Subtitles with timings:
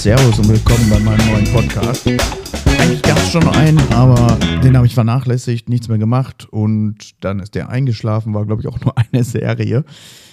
[0.00, 2.06] Servus und willkommen bei meinem neuen Podcast.
[2.06, 7.38] Eigentlich gab es schon einen, aber den habe ich vernachlässigt, nichts mehr gemacht und dann
[7.38, 9.84] ist der eingeschlafen, war glaube ich auch nur eine Serie.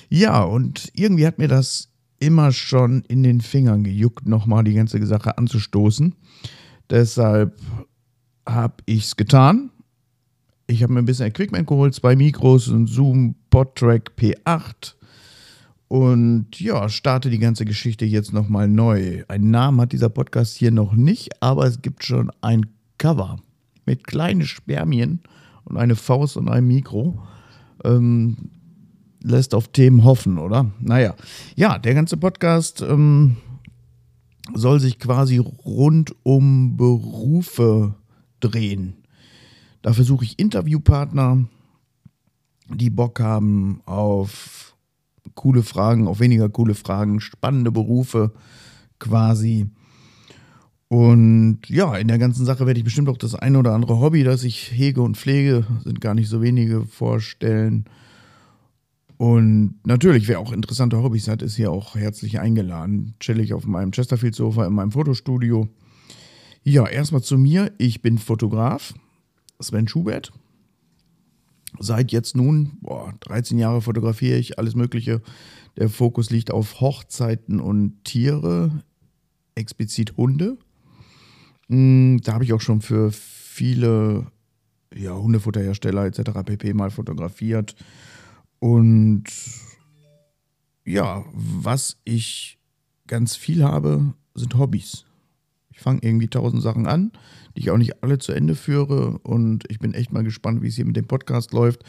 [0.07, 5.05] Ja, und irgendwie hat mir das immer schon in den Fingern gejuckt, nochmal die ganze
[5.05, 6.15] Sache anzustoßen.
[6.89, 7.59] Deshalb
[8.47, 9.71] habe ich es getan.
[10.67, 14.95] Ich habe mir ein bisschen Equipment geholt, zwei Mikros, ein Zoom PodTrack P8
[15.87, 19.23] und ja, starte die ganze Geschichte jetzt nochmal neu.
[19.27, 22.65] Einen Namen hat dieser Podcast hier noch nicht, aber es gibt schon ein
[22.97, 23.37] Cover
[23.85, 25.21] mit kleinen Spermien
[25.63, 27.21] und eine Faust und einem Mikro.
[27.83, 28.51] Ähm,
[29.23, 30.71] lässt auf Themen hoffen, oder?
[30.79, 31.15] Naja,
[31.55, 33.37] ja, der ganze Podcast ähm,
[34.53, 37.95] soll sich quasi rund um Berufe
[38.39, 38.95] drehen.
[39.81, 41.45] Da versuche ich Interviewpartner,
[42.69, 44.75] die Bock haben auf
[45.35, 48.33] coole Fragen, auf weniger coole Fragen, spannende Berufe
[48.99, 49.67] quasi.
[50.89, 54.23] Und ja, in der ganzen Sache werde ich bestimmt auch das eine oder andere Hobby,
[54.23, 57.85] das ich hege und pflege, sind gar nicht so wenige, vorstellen.
[59.17, 63.15] Und natürlich, wer auch interessante Hobbys hat, ist hier auch herzlich eingeladen.
[63.19, 65.67] Chill ich auf meinem Chesterfield-Sofa in meinem Fotostudio.
[66.63, 67.71] Ja, erstmal zu mir.
[67.77, 68.93] Ich bin Fotograf,
[69.59, 70.31] Sven Schubert,
[71.79, 75.21] Seit jetzt nun, boah, 13 Jahre fotografiere ich alles Mögliche.
[75.77, 78.83] Der Fokus liegt auf Hochzeiten und Tiere,
[79.55, 80.57] explizit Hunde.
[81.67, 84.27] Hm, da habe ich auch schon für viele
[84.95, 86.31] ja, Hundefutterhersteller etc.
[86.45, 86.73] pp.
[86.73, 87.75] mal fotografiert.
[88.59, 89.25] Und
[90.85, 92.59] ja, was ich
[93.07, 95.06] ganz viel habe, sind Hobbys.
[95.77, 97.11] Ich fange irgendwie tausend Sachen an,
[97.55, 99.19] die ich auch nicht alle zu Ende führe.
[99.19, 101.83] Und ich bin echt mal gespannt, wie es hier mit dem Podcast läuft.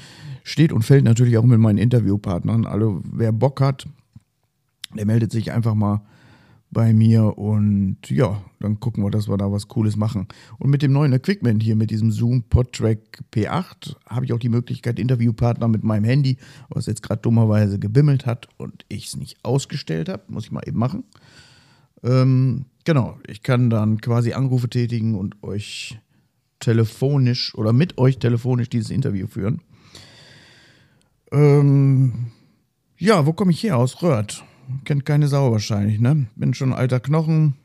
[0.44, 2.66] Steht und fällt natürlich auch mit meinen Interviewpartnern.
[2.66, 3.88] Also wer Bock hat,
[4.94, 6.02] der meldet sich einfach mal
[6.70, 10.28] bei mir und ja, dann gucken wir, dass wir da was Cooles machen.
[10.58, 14.50] Und mit dem neuen Equipment hier, mit diesem Zoom PodTrack P8, habe ich auch die
[14.50, 16.36] Möglichkeit, Interviewpartner mit meinem Handy,
[16.68, 20.62] was jetzt gerade dummerweise gebimmelt hat und ich es nicht ausgestellt habe, muss ich mal
[20.66, 21.04] eben machen.
[22.02, 25.98] Ähm, Genau, ich kann dann quasi Anrufe tätigen und euch
[26.58, 29.60] telefonisch oder mit euch telefonisch dieses Interview führen.
[31.30, 32.28] Ähm,
[32.96, 33.76] ja, wo komme ich her?
[33.76, 34.42] Aus Röhrt.
[34.86, 36.28] Kennt keine Sau wahrscheinlich, ne?
[36.34, 37.56] Bin schon alter Knochen.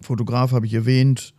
[0.00, 1.34] Fotograf habe ich erwähnt.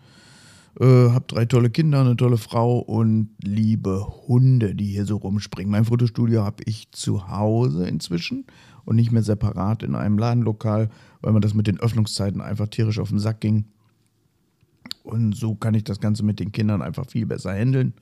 [0.79, 5.72] Äh, hab drei tolle Kinder, eine tolle Frau und liebe Hunde, die hier so rumspringen.
[5.72, 8.45] Mein Fotostudio habe ich zu Hause inzwischen
[8.85, 10.90] und nicht mehr separat in einem Ladenlokal,
[11.22, 13.66] weil mir das mit den Öffnungszeiten einfach tierisch auf den Sack ging.
[15.03, 17.94] Und so kann ich das Ganze mit den Kindern einfach viel besser handeln.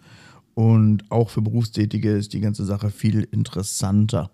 [0.54, 4.30] Und auch für Berufstätige ist die ganze Sache viel interessanter.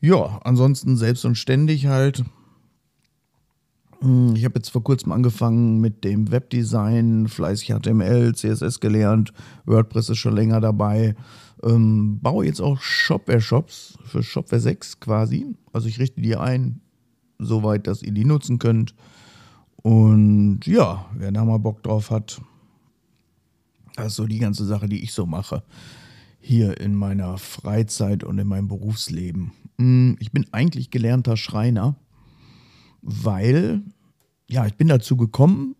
[0.00, 2.24] Ja, ansonsten selbst und ständig halt.
[4.00, 9.32] Hm, ich habe jetzt vor kurzem angefangen mit dem Webdesign, fleißig HTML, CSS gelernt,
[9.66, 11.14] WordPress ist schon länger dabei.
[11.62, 15.46] Ähm, baue jetzt auch Shopware-Shops für Shopware 6 quasi.
[15.72, 16.80] Also ich richte die ein,
[17.38, 18.94] soweit, dass ihr die nutzen könnt.
[19.82, 22.40] Und ja, wer da mal Bock drauf hat,
[23.96, 25.62] das ist so die ganze Sache, die ich so mache.
[26.40, 29.52] Hier in meiner Freizeit und in meinem Berufsleben.
[29.78, 31.96] Hm, ich bin eigentlich gelernter Schreiner,
[33.02, 33.82] weil,
[34.48, 35.76] ja, ich bin dazu gekommen,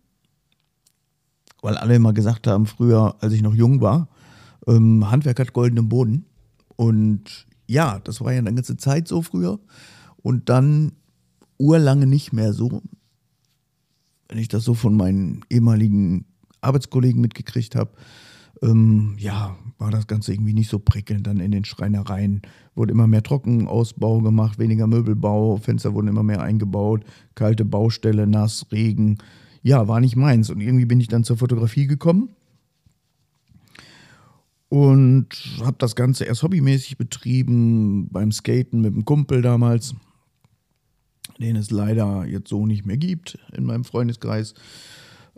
[1.61, 4.07] weil alle immer gesagt haben, früher, als ich noch jung war,
[4.67, 6.25] ähm, Handwerk hat goldenen Boden.
[6.75, 9.59] Und ja, das war ja eine ganze Zeit so früher.
[10.17, 10.93] Und dann
[11.57, 12.81] urlange nicht mehr so.
[14.27, 16.25] Wenn ich das so von meinen ehemaligen
[16.61, 17.91] Arbeitskollegen mitgekriegt habe,
[18.61, 22.43] ähm, ja, war das Ganze irgendwie nicht so prickelnd dann in den Schreinereien.
[22.75, 27.03] Wurde immer mehr Trockenausbau gemacht, weniger Möbelbau, Fenster wurden immer mehr eingebaut,
[27.33, 29.17] kalte Baustelle, nass, Regen.
[29.63, 30.51] Ja, war nicht meins.
[30.51, 32.29] Und irgendwie bin ich dann zur Fotografie gekommen
[34.69, 35.27] und
[35.63, 39.95] habe das Ganze erst hobbymäßig betrieben, beim Skaten mit einem Kumpel damals,
[41.39, 44.53] den es leider jetzt so nicht mehr gibt in meinem Freundeskreis.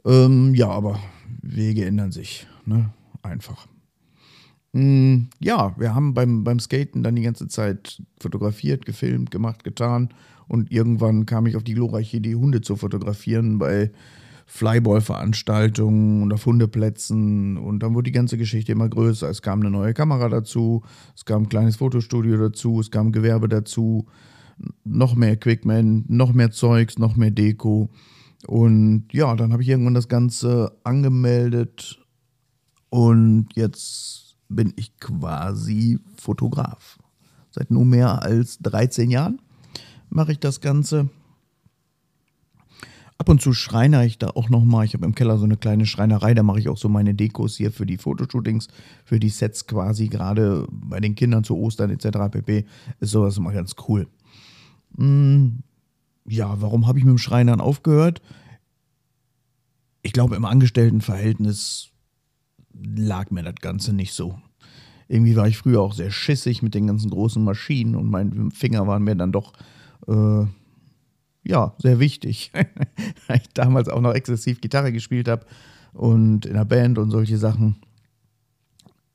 [0.05, 0.99] Ähm, ja, aber
[1.41, 2.93] Wege ändern sich, ne?
[3.21, 3.67] Einfach.
[4.73, 10.09] Mm, ja, wir haben beim, beim Skaten dann die ganze Zeit fotografiert, gefilmt, gemacht, getan.
[10.47, 13.91] Und irgendwann kam ich auf die glorreiche Idee, Hunde zu fotografieren bei
[14.45, 19.29] Flyball-Veranstaltungen und auf Hundeplätzen und dann wurde die ganze Geschichte immer größer.
[19.29, 20.83] Es kam eine neue Kamera dazu,
[21.15, 24.07] es kam ein kleines Fotostudio dazu, es kam Gewerbe dazu,
[24.83, 27.89] noch mehr Equipment, noch mehr Zeugs, noch mehr Deko.
[28.45, 31.99] Und ja, dann habe ich irgendwann das Ganze angemeldet
[32.89, 34.22] und jetzt
[34.55, 36.97] bin ich quasi Fotograf.
[37.51, 39.41] Seit nunmehr als 13 Jahren
[40.09, 41.09] mache ich das Ganze.
[43.17, 44.85] Ab und zu schreiner ich da auch nochmal.
[44.85, 47.55] Ich habe im Keller so eine kleine Schreinerei, da mache ich auch so meine Dekos
[47.55, 48.67] hier für die Fotoshootings,
[49.05, 52.31] für die Sets quasi, gerade bei den Kindern zu Ostern etc.
[52.31, 52.65] pp.
[52.99, 54.07] Ist sowas immer ganz cool.
[54.97, 55.59] Hm,
[56.25, 58.21] ja, warum habe ich mit dem Schreinern aufgehört?
[60.01, 61.92] Ich glaube, im Angestelltenverhältnis
[62.73, 64.39] lag mir das Ganze nicht so.
[65.07, 68.87] Irgendwie war ich früher auch sehr schissig mit den ganzen großen Maschinen und meine Finger
[68.87, 69.53] waren mir dann doch
[70.07, 70.45] äh,
[71.43, 72.51] ja, sehr wichtig.
[73.27, 75.45] Weil ich damals auch noch exzessiv Gitarre gespielt habe
[75.93, 77.77] und in der Band und solche Sachen.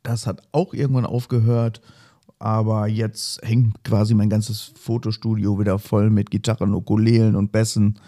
[0.02, 1.80] Das hat auch irgendwann aufgehört,
[2.38, 7.98] aber jetzt hängt quasi mein ganzes Fotostudio wieder voll mit Gitarren, Ukulelen und Bässen,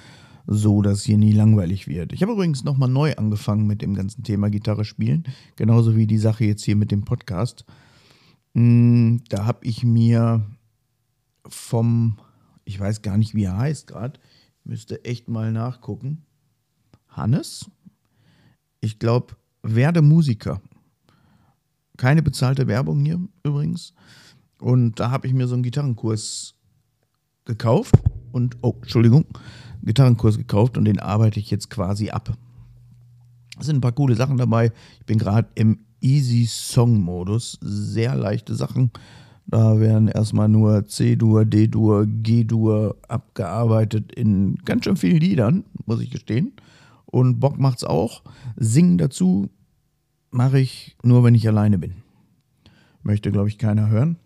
[0.47, 2.13] so dass hier nie langweilig wird.
[2.13, 5.25] Ich habe übrigens nochmal neu angefangen mit dem ganzen Thema Gitarre spielen,
[5.57, 7.65] genauso wie die Sache jetzt hier mit dem Podcast.
[8.55, 10.47] Mm, da habe ich mir
[11.47, 12.17] vom
[12.71, 14.21] ich weiß gar nicht, wie er heißt gerade.
[14.63, 16.25] Müsste echt mal nachgucken.
[17.09, 17.69] Hannes?
[18.81, 20.63] Ich glaube, werde Musiker.
[21.97, 23.93] Keine bezahlte Werbung hier übrigens.
[24.61, 26.55] Und da habe ich mir so einen Gitarrenkurs
[27.45, 27.95] gekauft
[28.31, 29.27] und, oh, Entschuldigung,
[29.83, 32.37] Gitarrenkurs gekauft und den arbeite ich jetzt quasi ab.
[33.59, 34.73] Es sind ein paar coole Sachen dabei.
[35.01, 37.59] Ich bin gerade im Easy Song Modus.
[37.61, 38.91] Sehr leichte Sachen.
[39.47, 46.11] Da werden erstmal nur C-Dur, D-Dur, G-Dur abgearbeitet in ganz schön vielen Liedern, muss ich
[46.11, 46.53] gestehen.
[47.05, 48.23] Und Bock macht's auch.
[48.57, 49.51] Singen dazu
[50.31, 51.95] mache ich nur, wenn ich alleine bin.
[53.03, 54.17] Möchte, glaube ich, keiner hören.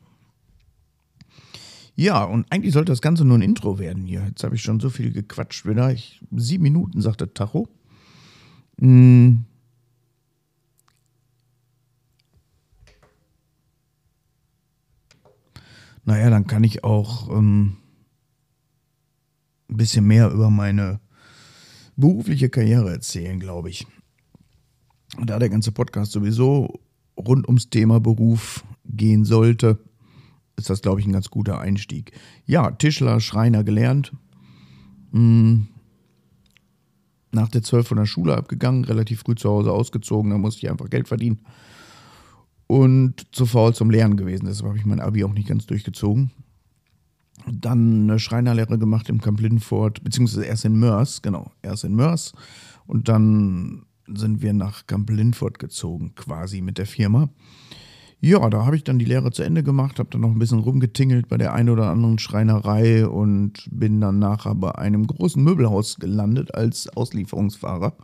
[1.97, 4.25] Ja, und eigentlich sollte das Ganze nur ein Intro werden hier.
[4.27, 5.93] Jetzt habe ich schon so viel gequatscht wieder.
[5.93, 7.69] Ich, sieben Minuten, sagt der Tacho.
[8.81, 9.45] Hm,
[16.05, 17.77] naja, dann kann ich auch ähm,
[19.71, 21.01] ein bisschen mehr über meine
[21.97, 23.87] berufliche Karriere erzählen, glaube ich.
[25.23, 26.81] Da der ganze Podcast sowieso
[27.17, 29.79] rund ums Thema Beruf gehen sollte,
[30.57, 32.13] ist das, glaube ich, ein ganz guter Einstieg.
[32.47, 34.13] Ja, Tischler, Schreiner gelernt.
[35.13, 35.69] Hm.
[37.33, 40.71] Nach der 12 von der Schule abgegangen, relativ früh zu Hause ausgezogen, da musste ich
[40.71, 41.41] einfach Geld verdienen
[42.67, 44.47] und zu faul zum Lernen gewesen.
[44.47, 46.31] Deshalb habe ich mein Abi auch nicht ganz durchgezogen.
[47.47, 52.33] Dann eine Schreinerlehre gemacht im Camp Lindfort, beziehungsweise erst in Mörs, genau, erst in Mörs.
[52.87, 57.29] Und dann sind wir nach Camp Lindfort gezogen, quasi mit der Firma.
[58.21, 60.61] Ja, da habe ich dann die Lehre zu Ende gemacht, habe dann noch ein bisschen
[60.61, 65.97] rumgetingelt bei der einen oder anderen Schreinerei und bin dann nachher bei einem großen Möbelhaus
[65.97, 67.95] gelandet als Auslieferungsfahrer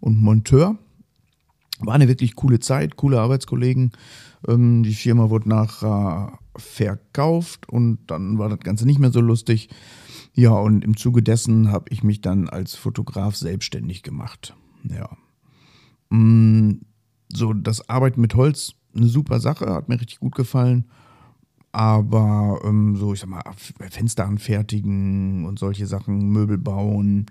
[0.00, 0.76] und Monteur.
[1.80, 3.92] War eine wirklich coole Zeit, coole Arbeitskollegen.
[4.46, 9.68] Ähm, die Firma wurde nachher verkauft und dann war das Ganze nicht mehr so lustig.
[10.34, 14.54] Ja, und im Zuge dessen habe ich mich dann als Fotograf selbstständig gemacht.
[14.84, 15.16] Ja.
[16.10, 16.82] Mm,
[17.28, 20.84] so, das Arbeiten mit Holz, eine super Sache, hat mir richtig gut gefallen.
[21.72, 23.42] Aber ähm, so, ich sag mal,
[23.90, 27.26] Fenster anfertigen und solche Sachen, Möbel bauen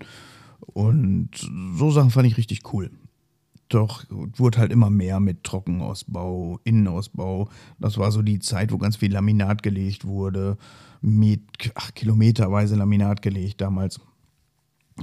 [0.66, 1.30] und
[1.76, 2.90] so Sachen fand ich richtig cool.
[3.68, 7.48] Doch wurde halt immer mehr mit Trockenausbau, Innenausbau.
[7.78, 10.58] Das war so die Zeit, wo ganz viel Laminat gelegt wurde.
[11.00, 13.98] Mit, ach, kilometerweise Laminat gelegt damals.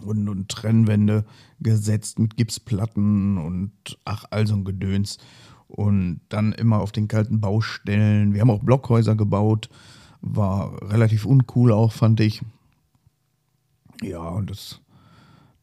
[0.04, 1.25] Und, und Trennwände
[1.60, 3.72] gesetzt mit Gipsplatten und
[4.06, 5.18] ach, all so ein Gedöns.
[5.70, 8.34] Und dann immer auf den kalten Baustellen.
[8.34, 9.70] Wir haben auch Blockhäuser gebaut.
[10.22, 12.42] War relativ uncool auch, fand ich.
[14.02, 14.82] Ja, und das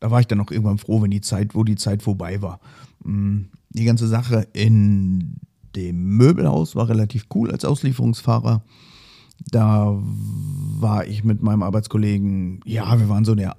[0.01, 2.61] da war ich dann auch irgendwann froh, wenn die Zeit, wo die Zeit vorbei war.
[3.05, 5.37] Mm, die ganze Sache in
[5.75, 8.63] dem Möbelhaus war relativ cool als Auslieferungsfahrer.
[9.51, 13.57] Da war ich mit meinem Arbeitskollegen, ja, wir waren so der,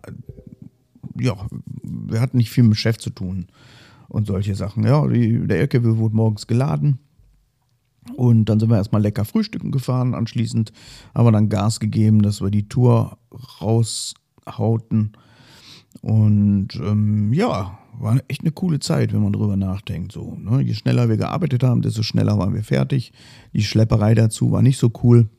[1.20, 1.36] ja,
[1.84, 3.48] wir hatten nicht viel mit Chef zu tun
[4.10, 4.84] und solche Sachen.
[4.84, 7.00] Ja, die, der LKW wurde morgens geladen.
[8.16, 10.14] Und dann sind wir erstmal lecker frühstücken gefahren.
[10.14, 10.72] Anschließend
[11.14, 13.18] haben wir dann Gas gegeben, dass wir die Tour
[13.62, 15.14] raushauten.
[16.02, 20.12] Und ähm, ja, war echt eine coole Zeit, wenn man drüber nachdenkt.
[20.12, 20.62] So, ne?
[20.62, 23.12] Je schneller wir gearbeitet haben, desto schneller waren wir fertig.
[23.54, 25.30] Die Schlepperei dazu war nicht so cool.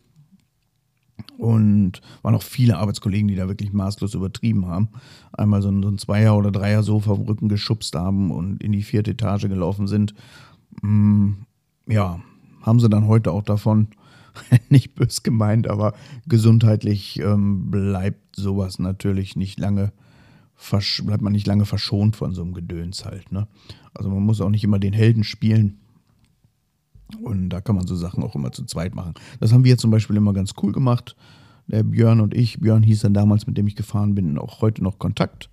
[1.37, 4.89] Und waren auch viele Arbeitskollegen, die da wirklich maßlos übertrieben haben.
[5.33, 8.83] Einmal so ein, so ein Zweier- oder Dreier-Sofa vom Rücken geschubst haben und in die
[8.83, 10.15] vierte Etage gelaufen sind.
[10.83, 11.33] Mm,
[11.87, 12.21] ja,
[12.63, 13.89] haben sie dann heute auch davon.
[14.69, 15.95] nicht bös gemeint, aber
[16.27, 19.93] gesundheitlich ähm, bleibt sowas natürlich nicht lange
[21.05, 23.31] bleibt man nicht lange verschont von so einem Gedöns halt.
[23.31, 23.47] Ne?
[23.95, 25.79] Also man muss auch nicht immer den Helden spielen.
[27.23, 29.15] Und da kann man so Sachen auch immer zu zweit machen.
[29.41, 31.17] Das haben wir zum Beispiel immer ganz cool gemacht.
[31.67, 34.83] Der Björn und ich, Björn hieß dann damals, mit dem ich gefahren bin, auch heute
[34.83, 35.51] noch Kontakt.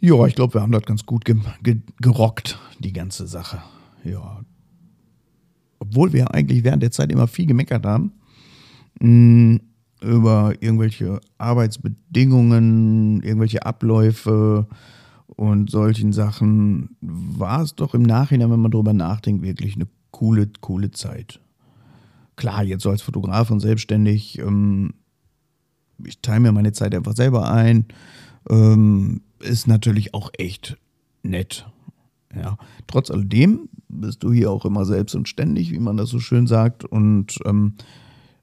[0.00, 3.62] Ja, ich glaube, wir haben das ganz gut ge ge gerockt, die ganze Sache.
[4.04, 4.40] Ja.
[5.78, 8.12] Obwohl wir eigentlich während der Zeit immer viel gemeckert haben.
[9.00, 9.60] Mh, mm,
[10.00, 14.68] über irgendwelche Arbeitsbedingungen, irgendwelche Abläufe
[15.26, 20.50] und solchen Sachen, war es doch im Nachhinein, wenn man drüber nachdenkt, wirklich eine coole,
[20.60, 21.40] coole Zeit.
[22.36, 24.94] Klar, jetzt so als Fotograf und selbstständig, ähm,
[26.04, 27.86] ich teile mir meine Zeit einfach selber ein.
[28.48, 30.76] Ähm, ist natürlich auch echt
[31.22, 31.66] nett.
[32.34, 32.56] Ja.
[32.86, 36.46] Trotz alledem bist du hier auch immer selbst und ständig, wie man das so schön
[36.46, 37.74] sagt, und ähm,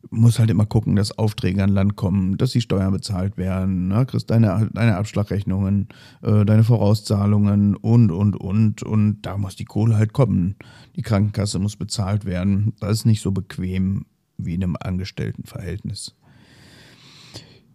[0.09, 4.05] muss halt immer gucken, dass Aufträge an Land kommen, dass die Steuern bezahlt werden, ne?
[4.05, 5.89] kriegst deine, deine Abschlagrechnungen,
[6.21, 8.83] äh, deine Vorauszahlungen und, und, und.
[8.83, 10.55] Und da muss die Kohle halt kommen.
[10.95, 12.73] Die Krankenkasse muss bezahlt werden.
[12.79, 14.05] Das ist nicht so bequem
[14.37, 16.15] wie in einem Angestelltenverhältnis.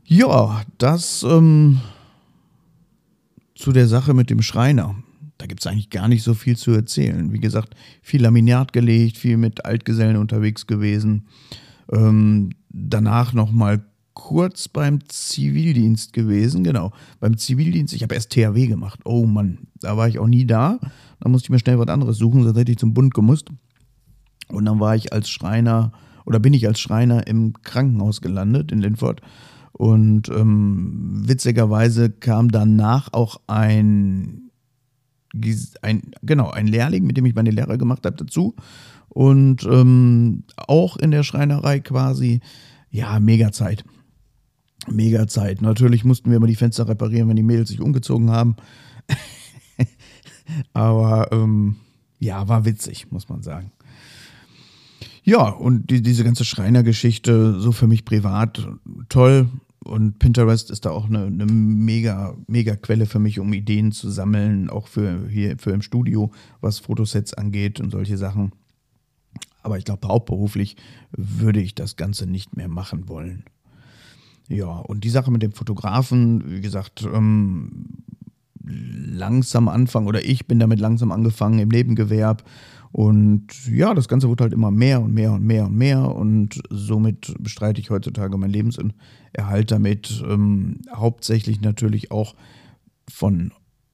[0.04, 1.80] Ja, das ähm,
[3.54, 4.96] zu der Sache mit dem Schreiner.
[5.38, 7.32] Da gibt es eigentlich gar nicht so viel zu erzählen.
[7.32, 11.26] Wie gesagt, viel Laminat gelegt, viel mit Altgesellen unterwegs gewesen.
[11.92, 16.92] Ähm, danach nochmal kurz beim Zivildienst gewesen, genau.
[17.20, 19.00] Beim Zivildienst, ich habe erst THW gemacht.
[19.04, 20.78] Oh Mann, da war ich auch nie da.
[21.20, 23.50] Da musste ich mir schnell was anderes suchen, sonst hätte ich zum Bund gemusst.
[24.48, 25.92] Und dann war ich als Schreiner
[26.26, 29.22] oder bin ich als Schreiner im Krankenhaus gelandet in Linford.
[29.72, 34.50] Und ähm, witzigerweise kam danach auch ein,
[35.82, 38.54] ein, genau, ein Lehrling, mit dem ich meine Lehre gemacht habe, dazu.
[39.10, 42.40] Und ähm, auch in der Schreinerei quasi,
[42.90, 43.84] ja, mega Zeit.
[44.88, 45.60] Mega Zeit.
[45.60, 48.56] Natürlich mussten wir immer die Fenster reparieren, wenn die Mädels sich umgezogen haben.
[50.72, 51.76] Aber ähm,
[52.18, 53.72] ja, war witzig, muss man sagen.
[55.22, 58.66] Ja, und die, diese ganze Schreinergeschichte, so für mich privat
[59.08, 59.48] toll.
[59.82, 64.10] Und Pinterest ist da auch eine, eine, mega, mega Quelle für mich, um Ideen zu
[64.10, 68.52] sammeln, auch für hier für im Studio, was Fotosets angeht und solche Sachen.
[69.62, 70.76] Aber ich glaube, hauptberuflich
[71.12, 73.44] würde ich das Ganze nicht mehr machen wollen.
[74.48, 78.04] Ja, und die Sache mit dem Fotografen, wie gesagt, ähm,
[78.64, 82.42] langsam anfangen oder ich bin damit langsam angefangen im Nebengewerb.
[82.92, 86.60] Und ja, das Ganze wird halt immer mehr und mehr und mehr und mehr und
[86.70, 90.22] somit bestreite ich heutzutage meinen Lebenserhalt damit.
[90.28, 92.34] Ähm, hauptsächlich natürlich auch
[93.08, 93.52] von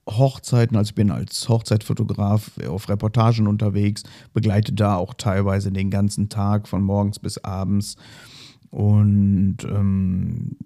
[0.08, 6.28] Hochzeiten, also ich bin als Hochzeitfotograf auf Reportagen unterwegs, begleite da auch teilweise den ganzen
[6.28, 7.96] Tag von morgens bis abends
[8.70, 10.56] und ähm,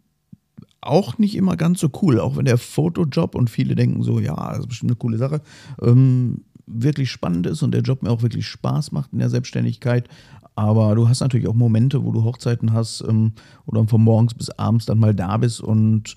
[0.83, 4.35] auch nicht immer ganz so cool, auch wenn der Fotojob und viele denken so, ja,
[4.51, 5.41] das ist bestimmt eine coole Sache,
[5.83, 10.09] ähm, wirklich spannend ist und der Job mir auch wirklich Spaß macht in der Selbstständigkeit.
[10.55, 13.33] Aber du hast natürlich auch Momente, wo du Hochzeiten hast ähm,
[13.67, 16.17] oder von morgens bis abends dann mal da bist und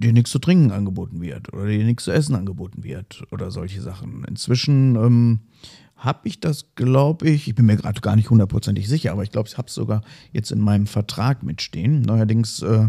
[0.00, 3.80] dir nichts zu trinken angeboten wird oder dir nichts zu essen angeboten wird oder solche
[3.80, 4.24] Sachen.
[4.24, 5.40] Inzwischen ähm,
[5.96, 9.30] habe ich das, glaube ich, ich bin mir gerade gar nicht hundertprozentig sicher, aber ich
[9.30, 10.02] glaube, ich habe es sogar
[10.32, 12.02] jetzt in meinem Vertrag mitstehen.
[12.02, 12.88] Neuerdings äh,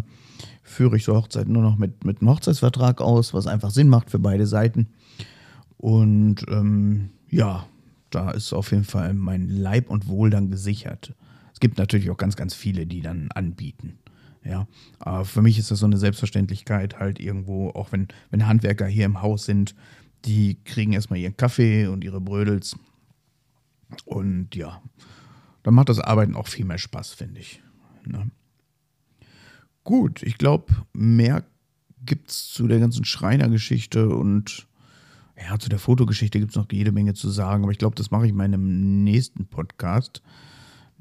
[0.63, 4.09] führe ich so Hochzeiten nur noch mit, mit einem Hochzeitsvertrag aus, was einfach Sinn macht
[4.09, 4.87] für beide Seiten.
[5.77, 7.67] Und ähm, ja,
[8.11, 11.13] da ist auf jeden Fall mein Leib und Wohl dann gesichert.
[11.53, 13.97] Es gibt natürlich auch ganz, ganz viele, die dann anbieten.
[14.43, 14.67] Ja,
[14.99, 19.05] aber für mich ist das so eine Selbstverständlichkeit halt irgendwo, auch wenn, wenn Handwerker hier
[19.05, 19.75] im Haus sind,
[20.25, 22.75] die kriegen erstmal ihren Kaffee und ihre Brödels.
[24.05, 24.81] Und ja,
[25.63, 27.61] dann macht das Arbeiten auch viel mehr Spaß, finde ich.
[28.05, 28.31] Ne?
[29.83, 31.43] Gut, ich glaube, mehr
[32.03, 34.67] gibt es zu der ganzen Schreinergeschichte und
[35.37, 38.11] ja, zu der Fotogeschichte gibt es noch jede Menge zu sagen, aber ich glaube, das
[38.11, 40.21] mache ich in meinem nächsten Podcast.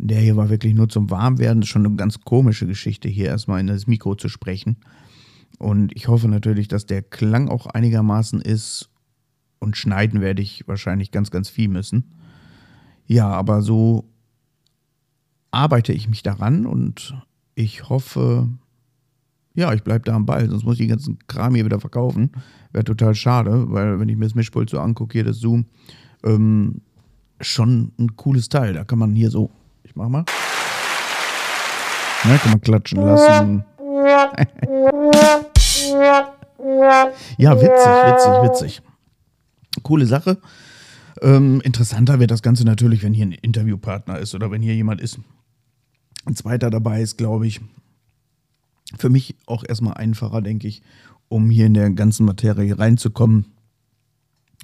[0.02, 1.60] Der hier war wirklich nur zum Warmwerden.
[1.60, 4.78] Das ist schon eine ganz komische Geschichte, hier erstmal in das Mikro zu sprechen.
[5.58, 8.88] Und ich hoffe natürlich, dass der Klang auch einigermaßen ist.
[9.58, 12.14] Und schneiden werde ich wahrscheinlich ganz, ganz viel müssen.
[13.06, 14.08] Ja, aber so
[15.50, 17.14] arbeite ich mich daran und
[17.54, 18.48] ich hoffe,
[19.54, 22.30] ja, ich bleibe da am Ball, sonst muss ich den ganzen Kram hier wieder verkaufen.
[22.72, 25.66] Wäre total schade, weil wenn ich mir das Mischpult so angucke, hier das Zoom,
[26.24, 26.80] ähm,
[27.42, 28.72] schon ein cooles Teil.
[28.72, 29.50] Da kann man hier so
[29.90, 30.24] ich mach mal.
[32.24, 33.64] Ja, kann man klatschen lassen.
[37.38, 38.82] ja, witzig, witzig, witzig.
[39.82, 40.38] Coole Sache.
[41.22, 45.00] Ähm, interessanter wird das Ganze natürlich, wenn hier ein Interviewpartner ist oder wenn hier jemand
[45.00, 45.18] ist.
[46.24, 47.60] Ein zweiter dabei ist, glaube ich,
[48.96, 50.82] für mich auch erstmal einfacher, denke ich,
[51.28, 53.46] um hier in der ganzen Materie reinzukommen.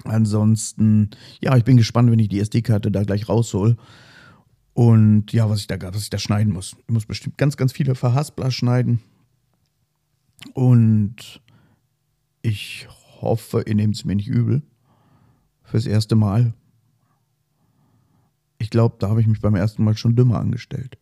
[0.05, 1.09] Ansonsten,
[1.41, 3.75] ja, ich bin gespannt, wenn ich die SD-Karte da gleich raushol.
[4.77, 6.75] Und ja, was ich da, was ich da schneiden muss.
[6.85, 8.99] Ich muss bestimmt ganz, ganz viele Verhaspler schneiden.
[10.53, 11.41] Und
[12.43, 12.87] ich
[13.19, 14.61] hoffe, ihr nehmt es mir nicht übel.
[15.63, 16.53] Fürs erste Mal.
[18.59, 20.99] Ich glaube, da habe ich mich beim ersten Mal schon dümmer angestellt.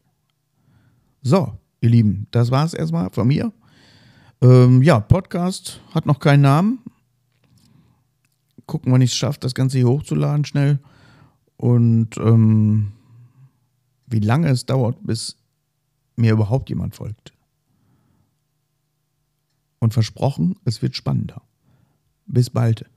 [1.22, 3.52] So, ihr Lieben, das war es erstmal von mir.
[4.40, 6.80] Ähm, ja, Podcast hat noch keinen Namen.
[8.68, 10.80] Gucken, wann ich es schaffe, das Ganze hier hochzuladen schnell.
[11.58, 12.94] Und ähm,
[14.08, 15.38] wie lange es dauert, bis
[16.16, 17.34] mir überhaupt jemand folgt.
[19.80, 21.42] Und versprochen, es wird spannender.
[22.26, 22.90] Bis bald.